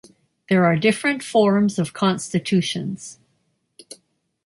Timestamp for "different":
0.77-1.21